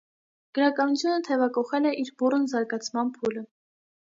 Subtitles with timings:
[0.57, 3.47] Գրականությունը թևակոխել է իր բուռն զարգացման փուլը։